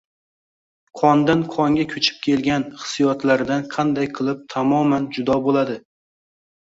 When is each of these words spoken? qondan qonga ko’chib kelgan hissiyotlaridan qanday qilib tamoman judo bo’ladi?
qondan 0.99 1.41
qonga 1.55 1.83
ko’chib 1.91 2.15
kelgan 2.27 2.65
hissiyotlaridan 2.83 3.67
qanday 3.75 4.09
qilib 4.15 4.41
tamoman 4.55 5.07
judo 5.19 5.37
bo’ladi? 5.49 5.77